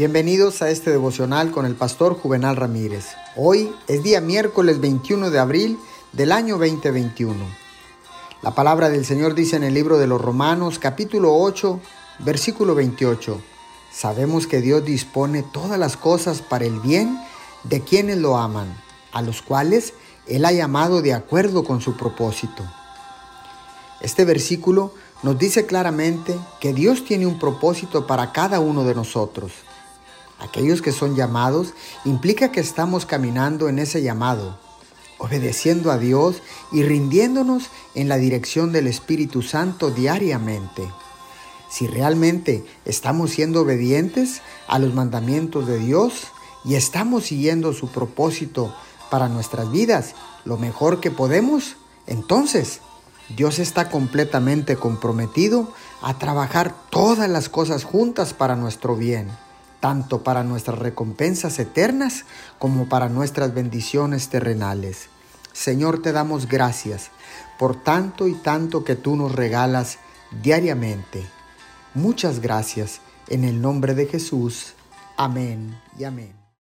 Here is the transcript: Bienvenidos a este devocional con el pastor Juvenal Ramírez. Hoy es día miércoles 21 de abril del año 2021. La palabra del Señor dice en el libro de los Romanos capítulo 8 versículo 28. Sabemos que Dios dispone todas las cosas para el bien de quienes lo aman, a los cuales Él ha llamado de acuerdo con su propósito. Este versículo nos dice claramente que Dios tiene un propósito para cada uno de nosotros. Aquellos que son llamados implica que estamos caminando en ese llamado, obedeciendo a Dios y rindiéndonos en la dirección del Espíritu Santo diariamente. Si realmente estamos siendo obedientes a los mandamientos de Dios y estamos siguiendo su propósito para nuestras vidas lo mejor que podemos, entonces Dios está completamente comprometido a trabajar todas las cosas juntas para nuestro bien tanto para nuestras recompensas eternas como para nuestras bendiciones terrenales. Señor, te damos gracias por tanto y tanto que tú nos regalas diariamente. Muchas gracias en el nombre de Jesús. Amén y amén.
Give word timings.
Bienvenidos 0.00 0.62
a 0.62 0.70
este 0.70 0.90
devocional 0.90 1.50
con 1.50 1.66
el 1.66 1.74
pastor 1.74 2.14
Juvenal 2.14 2.56
Ramírez. 2.56 3.08
Hoy 3.36 3.70
es 3.86 4.02
día 4.02 4.22
miércoles 4.22 4.80
21 4.80 5.28
de 5.30 5.38
abril 5.38 5.78
del 6.14 6.32
año 6.32 6.56
2021. 6.56 7.36
La 8.40 8.54
palabra 8.54 8.88
del 8.88 9.04
Señor 9.04 9.34
dice 9.34 9.56
en 9.56 9.62
el 9.62 9.74
libro 9.74 9.98
de 9.98 10.06
los 10.06 10.18
Romanos 10.18 10.78
capítulo 10.78 11.36
8 11.36 11.80
versículo 12.20 12.74
28. 12.74 13.42
Sabemos 13.92 14.46
que 14.46 14.62
Dios 14.62 14.86
dispone 14.86 15.42
todas 15.42 15.78
las 15.78 15.98
cosas 15.98 16.40
para 16.40 16.64
el 16.64 16.80
bien 16.80 17.20
de 17.64 17.82
quienes 17.82 18.16
lo 18.16 18.38
aman, 18.38 18.74
a 19.12 19.20
los 19.20 19.42
cuales 19.42 19.92
Él 20.26 20.46
ha 20.46 20.52
llamado 20.52 21.02
de 21.02 21.12
acuerdo 21.12 21.62
con 21.62 21.82
su 21.82 21.98
propósito. 21.98 22.64
Este 24.00 24.24
versículo 24.24 24.94
nos 25.22 25.38
dice 25.38 25.66
claramente 25.66 26.38
que 26.58 26.72
Dios 26.72 27.04
tiene 27.04 27.26
un 27.26 27.38
propósito 27.38 28.06
para 28.06 28.32
cada 28.32 28.60
uno 28.60 28.84
de 28.84 28.94
nosotros. 28.94 29.52
Aquellos 30.40 30.80
que 30.80 30.90
son 30.90 31.16
llamados 31.16 31.74
implica 32.04 32.50
que 32.50 32.60
estamos 32.60 33.04
caminando 33.04 33.68
en 33.68 33.78
ese 33.78 34.02
llamado, 34.02 34.58
obedeciendo 35.18 35.92
a 35.92 35.98
Dios 35.98 36.42
y 36.72 36.82
rindiéndonos 36.82 37.64
en 37.94 38.08
la 38.08 38.16
dirección 38.16 38.72
del 38.72 38.86
Espíritu 38.86 39.42
Santo 39.42 39.90
diariamente. 39.90 40.90
Si 41.68 41.86
realmente 41.86 42.64
estamos 42.86 43.32
siendo 43.32 43.60
obedientes 43.60 44.40
a 44.66 44.78
los 44.78 44.94
mandamientos 44.94 45.66
de 45.66 45.78
Dios 45.78 46.28
y 46.64 46.74
estamos 46.74 47.26
siguiendo 47.26 47.74
su 47.74 47.88
propósito 47.88 48.74
para 49.10 49.28
nuestras 49.28 49.70
vidas 49.70 50.14
lo 50.46 50.56
mejor 50.56 51.00
que 51.00 51.10
podemos, 51.10 51.76
entonces 52.06 52.80
Dios 53.36 53.58
está 53.58 53.90
completamente 53.90 54.76
comprometido 54.76 55.72
a 56.00 56.18
trabajar 56.18 56.74
todas 56.90 57.28
las 57.28 57.50
cosas 57.50 57.84
juntas 57.84 58.32
para 58.32 58.56
nuestro 58.56 58.96
bien 58.96 59.28
tanto 59.80 60.22
para 60.22 60.44
nuestras 60.44 60.78
recompensas 60.78 61.58
eternas 61.58 62.24
como 62.58 62.88
para 62.88 63.08
nuestras 63.08 63.54
bendiciones 63.54 64.28
terrenales. 64.28 65.08
Señor, 65.52 66.00
te 66.02 66.12
damos 66.12 66.48
gracias 66.48 67.10
por 67.58 67.82
tanto 67.82 68.28
y 68.28 68.34
tanto 68.34 68.84
que 68.84 68.96
tú 68.96 69.16
nos 69.16 69.34
regalas 69.34 69.98
diariamente. 70.42 71.26
Muchas 71.94 72.40
gracias 72.40 73.00
en 73.28 73.44
el 73.44 73.60
nombre 73.60 73.94
de 73.94 74.06
Jesús. 74.06 74.74
Amén 75.16 75.76
y 75.98 76.04
amén. 76.04 76.39